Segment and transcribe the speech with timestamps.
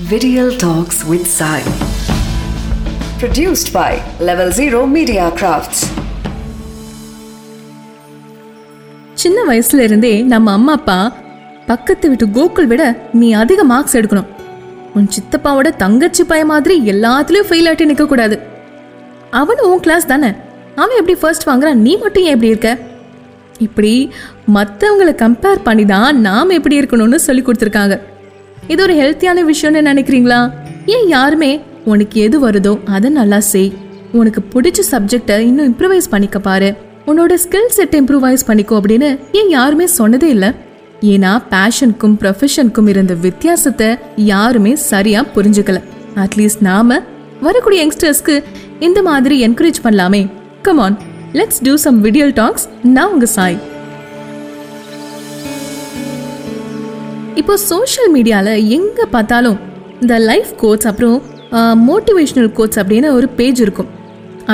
[0.00, 1.58] Video Talks with Sai.
[3.20, 5.80] Produced by Level Zero Media Crafts.
[9.22, 10.96] சின்ன வயசுல இருந்தே நம்ம அம்மா அப்பா
[11.66, 14.30] பக்கத்து வீட்டு கோகுல் விட நீ அதிக மார்க்ஸ் எடுக்கணும்.
[14.94, 18.38] உன் சித்தப்பாவோட தங்கச்சி பையன் மாதிரி எல்லாத்துலயும் ஃபெயில் ஆட்டி நிக்க கூடாது
[19.40, 20.32] அவனும் உன் கிளாஸ் தானே?
[20.76, 21.82] அவன் எப்படி ஃபர்ஸ்ட் வாங்குறான்?
[21.88, 22.72] நீ மட்டும் ஏன் எப்படி இருக்க?
[23.58, 23.92] இப்படி
[24.56, 28.00] மற்றவங்களை கம்பேர் பண்ணி தான் நாம் எப்படி இருக்கணும்னு சொல்லி கொடுத்துருக்காங்க.
[28.72, 30.38] இது ஒரு ஹெல்த்தியான விஷயம்னு நினைக்கிறீங்களா?
[30.94, 31.50] ஏன் யாருமே
[31.92, 33.70] உனக்கு எது வருதோ அதை நல்லா செய்.
[34.20, 36.68] உனக்கு பிடிச்ச சப்ஜெக்டை இன்னும் இம்ப்ரூவைஸ் பண்ணிக்க பாரு.
[37.10, 39.08] உன்னோட ஸ்கில் செட் இம்ப்ரூவைஸ் பண்ணிக்கோ அப்படின்னு
[39.40, 40.50] ஏன் யாருமே சொன்னதே இல்லை?
[41.12, 43.88] ஏன்னா பேஷனுக்கும் ப்ரொஃபஷனுக்கும் இருந்த வித்தியாசத்தை
[44.32, 45.80] யாருமே சரியா புரிஞ்சுக்கல.
[46.24, 47.00] அட்லீஸ்ட் நாம
[47.48, 48.36] வரக்கூடிய யங்ஸ்டர்ஸ்க்கு
[48.88, 50.22] இந்த மாதிரி என்கரேஜ் பண்ணலாமே.
[50.68, 50.98] Come on
[51.40, 53.58] let's do some video talks நான் உங்க சாய்.
[57.40, 59.58] இப்போ சோஷியல் மீடியாவில் எங்கே பார்த்தாலும்
[60.00, 61.18] இந்த லைஃப் கோட்ஸ் அப்புறம்
[61.88, 63.88] மோட்டிவேஷ்னல் கோட்ஸ் அப்படின்னு ஒரு பேஜ் இருக்கும்.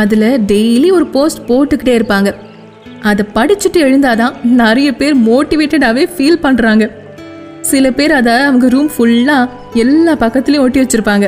[0.00, 2.30] அதில் டெய்லி ஒரு போஸ்ட் போட்டுக்கிட்டே இருப்பாங்க.
[3.10, 6.86] அதை படிச்சுட்டு எழுந்தாதான் நிறைய பேர் மோட்டிவேட்டடாகவே ஃபீல் பண்ணுறாங்க
[7.70, 9.50] சில பேர் அதை அவங்க ரூம் ஃபுல்லாக
[9.82, 11.26] எல்லா பக்கத்துலேயும் ஒட்டி வச்சுருப்பாங்க.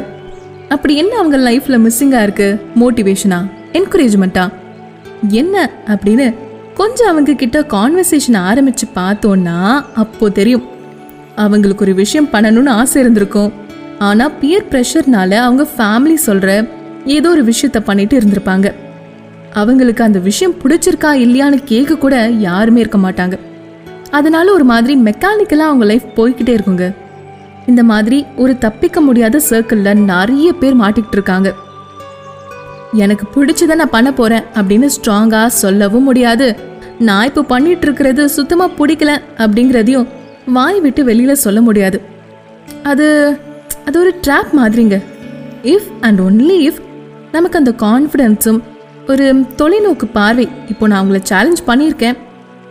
[0.74, 3.40] அப்படி என்ன அவங்க லைஃப்பில் மிஸ்ஸிங்காக இருக்குது மோட்டிவேஷனா
[3.78, 4.44] என்கரேஜ்மெண்ட்டா
[5.42, 6.26] என்ன அப்படின்னு
[6.80, 9.58] கொஞ்சம் அவங்க கிட்ட கான்வர்சேஷன் ஆரம்பித்து பார்த்தோன்னா
[10.02, 10.66] அப்போது தெரியும்.
[11.44, 13.52] அவங்களுக்கு ஒரு விஷயம் பண்ணணும்னு ஆசை இருந்திருக்கும்.
[13.98, 16.48] ஆனா பியர் ப்ரெஷர்னால அவங்க ஃபேமிலி சொல்ற
[17.16, 18.68] ஏதோ ஒரு விஷயத்த பண்ணிட்டு இருந்திருப்பாங்க.
[19.52, 22.16] அவங்களுக்கு அந்த விஷயம் பிடிச்சிருக்கா இல்லையான்னு கேட்க கூட
[22.48, 23.36] யாருமே இருக்க மாட்டாங்க.
[24.10, 26.86] அதனால ஒரு மாதிரி மெக்கானிக்கலாக அவங்க லைஃப் போய்கிட்டே இருக்குங்க.
[27.66, 31.48] இந்த மாதிரி ஒரு தப்பிக்க முடியாத சர்க்கிளில் நிறைய பேர் மாட்டிக்கிட்டு இருக்காங்க.
[33.04, 36.48] எனக்கு பிடிச்சதை நான் பண்ண போறேன் அப்படின்னு ஸ்ட்ராங்காக சொல்லவும் முடியாது.
[36.98, 39.12] நான் இப்போ பண்ணிட்டு இருக்கிறது சுத்தமாக பிடிக்கல
[39.44, 40.08] அப்படிங்கிறதையும்
[40.56, 42.00] வாய் விட்டு வெளியில் சொல்ல முடியாது.
[42.82, 43.06] அது
[43.86, 44.96] அது ஒரு ட்ராப் மாதிரிங்க.
[45.62, 46.80] இஃப் அண்ட் ஒன்லி இஃப்
[47.32, 48.60] நமக்கு அந்த கான்ஃபிடென்ஸும்
[49.08, 49.26] ஒரு
[49.58, 52.16] தொலைநோக்கு பார்வை இப்போ நான் உங்களை சேலஞ்ச் பண்ணியிருக்கேன்.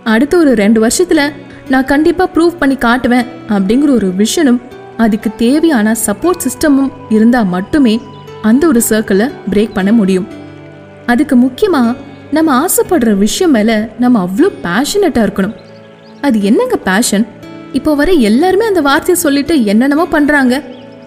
[0.04, 1.24] அடுத்த ஒரு ரெண்டு வருஷத்தில்
[1.70, 4.60] நான் கண்டிப்பாக ப்ரூவ் பண்ணி காட்டுவேன் அப்படிங்கிற ஒரு விஷனும்
[4.98, 7.96] அதுக்கு தேவையான சப்போர்ட் சிஸ்டமும் இருந்தால் மட்டுமே
[8.42, 10.28] அந்த ஒரு சர்க்கிளை பிரேக் பண்ண முடியும்.
[11.06, 11.96] அதுக்கு முக்கியமாக
[12.32, 15.56] நம்ம ஆசைப்படுற விஷயம் மேலே நம்ம அவ்வளோ பேஷனட்டாக இருக்கணும்.
[16.22, 17.28] அது என்னங்க பேஷன்
[17.78, 20.54] இப்போ வரை எல்லாருமே அந்த வார்த்தையை சொல்லிட்டு என்னென்னமோ பண்ணுறாங்க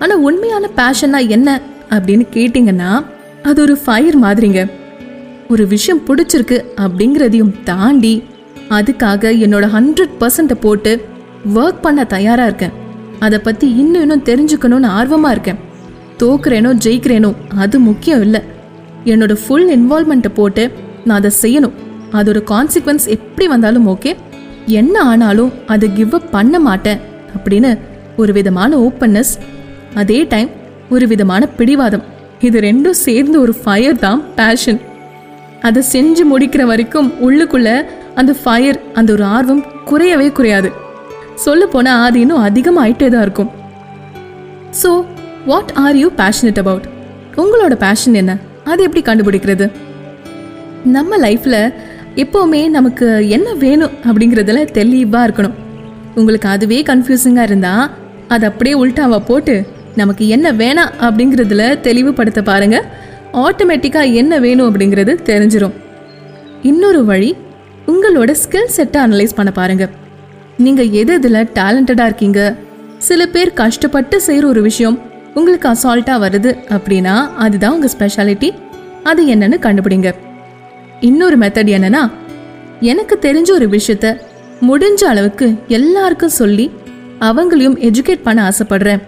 [0.02, 1.48] ஆனால் உண்மையான பேஷன்னா என்ன
[1.94, 2.90] அப்படின்னு கேட்டிங்கன்னா
[3.48, 4.60] அது ஒரு ஃபயர் மாதிரிங்க.
[5.52, 8.14] ஒரு விஷயம் பிடிச்சிருக்கு அப்படிங்கிறதையும் தாண்டி
[8.76, 10.92] அதுக்காக என்னோட ஹண்ட்ரட் பர்சன்ட்டை போட்டு
[11.62, 12.74] ஒர்க் பண்ண தயாராக இருக்கேன்.
[13.26, 15.60] அதை பற்றி இன்னும் இன்னும் தெரிஞ்சுக்கணும்னு ஆர்வமாக இருக்கேன்.
[16.22, 17.30] தோக்குறேனோ ஜெயிக்கிறேனோ
[17.64, 18.40] அது முக்கியம் இல்லை.
[19.12, 20.64] என்னோட ஃபுல் இன்வால்மெண்ட்டை போட்டு
[21.06, 21.76] நான் அதை செய்யணும்.
[22.18, 24.12] அதோட கான்சிக்வன்ஸ் எப்படி வந்தாலும் ஓகே
[24.66, 27.00] என்ன ஆனாலும் அதை கிவ் அப் பண்ண மாட்டேன்
[27.36, 27.70] அப்படின்னு
[28.16, 29.32] ஒரு விதமான ஓப்பன்னஸ்
[30.00, 30.50] அதே டைம்
[30.94, 32.04] ஒரு விதமான பிடிவாதம்.
[32.46, 34.80] இது ரெண்டும் சேர்ந்து ஒரு ஃபயர் தான் பேஷன்
[35.68, 37.70] அதை செஞ்சு முடிக்கிற வரைக்கும் உள்ளுக்குள்ள
[38.20, 40.70] அந்த ஃபயர் அந்த ஒரு ஆர்வம் குறையவே குறையாது.
[41.44, 43.50] சொல்ல போனால் அது இன்னும் அதிகமாயிட்டே தான் இருக்கும்.
[44.80, 44.90] So
[45.50, 46.88] what are you passionate about
[47.42, 48.32] உங்களோட பேஷன் என்ன?
[48.64, 49.66] அது எப்படி கண்டுபிடிக்கிறது?
[50.96, 51.60] நம்ம லைஃப்பில்
[52.16, 55.54] எப்போவுமே நமக்கு என்ன வேணும் அப்படிங்கிறதுல தெளிவாக இருக்கணும்.
[56.14, 57.90] உங்களுக்கு அதுவே கன்ஃபியூசிங்காக இருந்தால்
[58.28, 62.84] அது அப்படியே உள்டாவை போட்டு நமக்கு என்ன வேணாம் அப்படிங்கிறதுல தெளிவுபடுத்த பாருங்கள்
[63.32, 65.72] ஆட்டோமேட்டிக்காக என்ன வேணும் அப்படிங்கிறது தெரிஞ்சிடும்
[66.62, 67.36] இன்னொரு வழி
[67.86, 69.88] உங்களோட ஸ்கில் செட்டை அனலைஸ் பண்ண பாருங்கள்
[70.56, 72.54] நீங்கள் எது இதில் டேலண்டடாக இருக்கீங்க?
[72.98, 75.00] சில பேர் கஷ்டப்பட்டு செய்கிற ஒரு விஷயம்
[75.34, 78.50] உங்களுக்கு அசால்ட்டாக வருது அப்படின்னா அதுதான் உங்கள் ஸ்பெஷாலிட்டி
[79.02, 80.14] அது என்னன்னு கண்டுபிடிங்க.
[81.08, 82.02] இன்னொரு மெத்தட் என்னன்னா
[82.90, 84.06] எனக்கு தெரிஞ்ச ஒரு விஷயத்த
[84.68, 85.46] முடிஞ்ச அளவுக்கு
[85.78, 86.66] எல்லாருக்கும் சொல்லி
[87.28, 89.00] அவங்களையும் எஜுகேட் பண்ண ஆசைப்படுறேன்.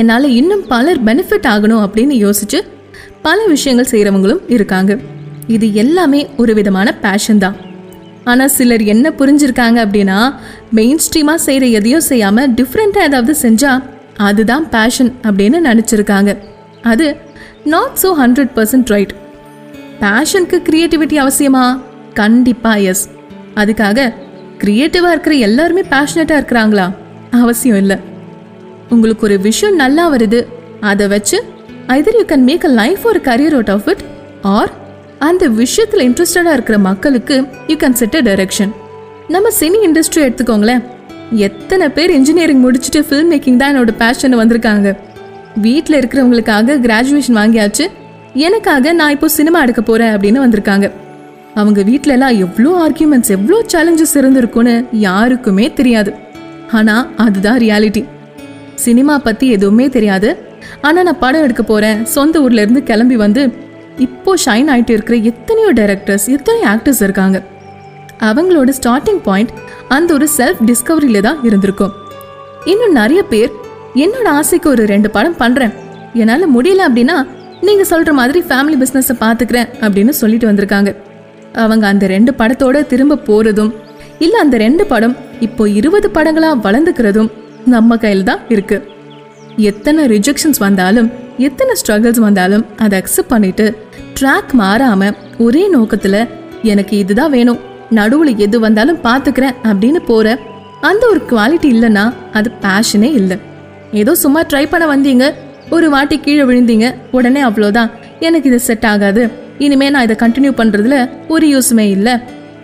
[0.00, 2.58] என்னால் இன்னும் பலர் பெனிஃபிட் ஆகணும் அப்படின்னு யோசிச்சு
[3.26, 4.92] பல விஷயங்கள் செய்கிறவங்களும் இருக்காங்க.
[5.54, 7.56] இது எல்லாமே ஒரு விதமான பேஷன் தான்.
[8.30, 10.18] ஆனால் சிலர் என்ன புரிஞ்சிருக்காங்க அப்படின்னா
[10.78, 13.82] மெயின் ஸ்ட்ரீமாக செய்கிற எதையும் செய்யாமல் டிஃப்ரெண்ட்டாக ஏதாவது செஞ்சால்
[14.28, 16.30] அதுதான் பேஷன் அப்படின்னு நினச்சிருக்காங்க.
[16.92, 17.06] அது
[17.74, 19.14] not so hundred percent right
[20.02, 21.64] பேஷனுக்கு creativity அவசியமா?
[22.14, 23.08] கண்டிப்பா எஸ்
[23.54, 24.12] அதுக்காக
[24.58, 26.86] கிரியேட்டிவா இருக்கிற எல்லாருமே பேஷனட்டா இருக்கிறாங்களா?
[27.30, 27.96] அவசியம் இல்லை.
[28.90, 30.40] உங்களுக்கு ஒரு விஷயம் நல்லா வருது
[30.80, 31.38] அதை வச்சு
[31.86, 34.02] either you can make a life ஒரு career out of it
[34.42, 34.72] or
[35.18, 38.72] அந்த விஷயத்தில் இன்ட்ரெஸ்டடாக இருக்கிற மக்களுக்கு you can set a direction
[39.28, 40.82] நம்ம சினி இண்டஸ்ட்ரி எடுத்துக்கோங்களேன்.
[41.30, 44.96] எத்தனை பேர் இன்ஜினியரிங் முடிச்சுட்டு ஃபில்ம் மேக்கிங் தான் என்னோட பேஷன் வந்திருக்காங்க.
[45.56, 47.86] வீட்டில் இருக்கிறவங்களுக்காக கிராஜுவேஷன் வாங்கியாச்சு.
[48.46, 50.86] எனக்காக நான் இப்போ சினிமா எடுக்க போறேன் அப்படின்னு வந்திருக்காங்க.
[51.54, 54.74] அவங்க வீட்டிலலாம் எல்லாம் எவ்வளோ ஆர்கியூமெண்ட்ஸ் எவ்வளோ சேலஞ்சஸ் இருந்திருக்கும்னு
[55.06, 56.12] யாருக்குமே தெரியாது.
[56.78, 58.02] ஆனால் அதுதான் ரியாலிட்டி
[58.84, 60.30] சினிமா பத்தி எதுவுமே தெரியாது.
[60.80, 63.42] ஆனால் நான் படம் எடுக்க போகிறேன் சொந்த ஊர்ல இருந்து கிளம்பி வந்து
[64.06, 67.38] இப்போ ஷைன் ஆகிட்டு இருக்கிற எத்தனையோ டைரக்டர்ஸ் எத்தனையோ ஆக்டர்ஸ் இருக்காங்க.
[68.30, 69.52] அவங்களோட ஸ்டார்டிங் பாயிண்ட்
[69.88, 71.92] அந்த ஒரு செல்ஃப் டிஸ்கவரியில தான் இருந்திருக்கும்.
[72.64, 73.52] இன்னும் நிறைய பேர்
[74.04, 75.72] என்னோட ஆசைக்கு ஒரு ரெண்டு படம் பண்றேன்.
[76.14, 77.16] என்னால் முடியல அப்படின்னா
[77.66, 80.90] நீங்கள் சொல்கிற மாதிரி ஃபேமிலி பிஸ்னஸை பார்த்துக்கிறேன் அப்படின்னு சொல்லிட்டு வந்திருக்காங்க.
[81.64, 83.72] அவங்க அந்த ரெண்டு படத்தோட திரும்ப போகிறதும்
[84.18, 87.30] இல்லை அந்த ரெண்டு படம் இப்போ இருபது படங்களாக வளர்ந்துக்கிறதும்
[87.64, 88.86] நம்ம கையில் தான் இருக்குது
[89.70, 93.66] எத்தனை ரிஜெக்ஷன்ஸ் வந்தாலும் எத்தனை ஸ்ட்ரகிள்ஸ் வந்தாலும் அதை அக்செப்ட் பண்ணிட்டு
[94.20, 96.20] ட்ராக் மாறாமல் ஒரே நோக்கத்தில்
[96.62, 97.60] எனக்கு இதுதான் வேணும்
[97.90, 100.38] நடுவில் எது வந்தாலும் பார்த்துக்கிறேன் அப்படின்னு போகிற
[100.80, 103.36] அந்த ஒரு குவாலிட்டி இல்லைன்னா அது பேஷனே இல்லை.
[103.92, 105.24] ஏதோ சும்மா ட்ரை பண்ண வந்தீங்க
[105.74, 106.86] ஒரு வாட்டி கீழே விழுந்தீங்க
[107.16, 107.90] உடனே அவ்வளோதான்.
[108.26, 109.22] எனக்கு இது செட் ஆகாது.
[109.64, 110.96] இனிமே நான் இதை கண்டினியூ பண்ணுறதுல
[111.34, 112.14] ஒரு யூஸுமே இல்லை.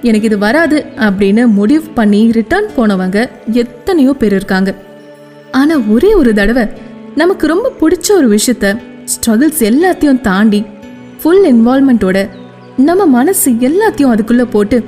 [0.09, 3.19] எனக்கு இது வராது அப்படின்னு முடிவு பண்ணி ரிட்டர்ன் போனவங்க
[3.63, 4.71] எத்தனையோ பேர் இருக்காங்க.
[5.61, 6.65] ஆனால் ஒரே ஒரு தடவை
[7.21, 8.67] நமக்கு ரொம்ப பிடிச்ச ஒரு விஷயத்த
[9.13, 10.61] ஸ்ட்ரகிள்ஸ் எல்லாத்தையும் தாண்டி
[11.21, 12.19] ஃபுல் இன்வால்மெண்ட்டோட
[12.89, 14.79] நம்ம மனசு எல்லாத்தையும் அதுக்குள்ளே போட்டு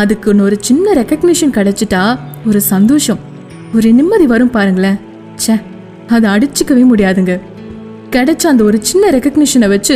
[0.00, 2.02] அதுக்குன்னு ஒரு சின்ன ரெக்கக்னிஷன் கிடைச்சிட்டா
[2.48, 3.20] ஒரு சந்தோஷம்.
[3.76, 4.98] ஒரு நிம்மதி வரும் பாருங்களேன்.
[5.42, 5.54] ச்சே
[6.14, 7.34] அதை அடிச்சுக்கவே முடியாதுங்க.
[8.14, 9.94] கிடைச்ச அந்த ஒரு சின்ன ரெக்கக்னிஷனை வச்சு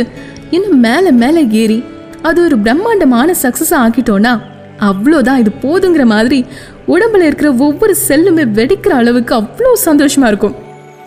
[0.51, 1.83] இன்னும் மேலே மேலே ஏறி
[2.21, 4.33] அது ஒரு பிரம்மாண்டமான சக்ஸஸ் ஆக்கிட்டோன்னா
[4.79, 6.39] அவ்வளோதான் இது போதுங்கிற மாதிரி
[6.87, 10.55] உடம்புல இருக்கிற ஒவ்வொரு செல்லுமே வெடிக்கிற அளவுக்கு அவ்வளோ சந்தோஷமா இருக்கும்.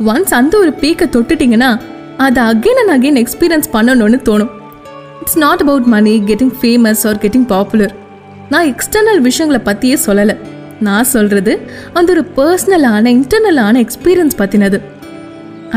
[0.06, 1.70] ஒன்ஸ் அந்த ஒரு பீக்கை தொட்டுட்டிங்கன்னா
[2.16, 4.50] அதை அகைன் அண்ட் அகைன் எக்ஸ்பீரியன்ஸ் பண்ணணும்னு தோணும்.
[5.20, 7.94] It's not about money getting famous or getting popular
[8.52, 10.36] நான் எக்ஸ்டர்னல் விஷயங்களை பற்றியே சொல்லலை.
[10.80, 11.52] நான் சொல்கிறது
[11.92, 14.80] அந்த ஒரு பர்சனலான இன்டர்னலான எக்ஸ்பீரியன்ஸ் பற்றினது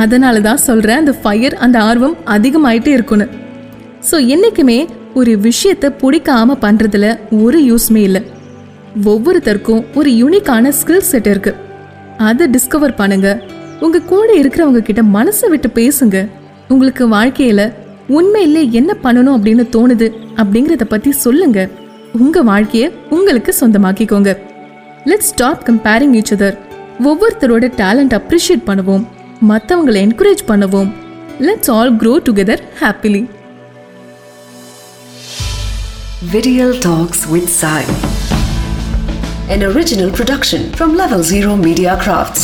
[0.01, 3.27] அதனால தான் சொல்கிறேன் அந்த ஃபயர் அந்த ஆர்வம் அதிகமாயிட்டே இருக்குன்னு.
[4.09, 4.79] ஸோ என்றைக்குமே
[5.19, 7.07] ஒரு விஷயத்தை பிடிக்காம பண்ணுறதுல
[7.43, 8.21] ஒரு யூஸ்மே இல்லை.
[9.11, 11.59] ஒவ்வொருத்தருக்கும் ஒரு யூனிக்கான ஸ்கில் செட் இருக்குது
[12.29, 13.29] அதை டிஸ்கவர் பண்ணுங்க.
[13.85, 16.17] உங்கள் கூட இருக்கிறவங்க கிட்ட மனசை விட்டு பேசுங்க.
[16.73, 17.65] உங்களுக்கு வாழ்க்கையில்
[18.17, 20.07] உண்மையிலே என்ன பண்ணணும் அப்படின்னு தோணுது
[20.41, 21.59] அப்படிங்கிறத பற்றி சொல்லுங்க.
[22.23, 24.31] உங்கள் வாழ்க்கையை உங்களுக்கு சொந்தமாக்கிக்கோங்க.
[25.09, 26.57] Let's stop comparing each other
[27.09, 29.05] ஒவ்வொருத்தரோட டேலண்ட் அப்ரிஷியேட் பண்ணுவோம்.
[29.43, 30.91] மற்றவங்களை என்கரேஜ் பண்ணுவோம்
[31.39, 33.23] let's all grow together happily
[36.33, 37.81] Video Talks with Sai.
[39.49, 42.43] An original production from Level Zero Media Crafts.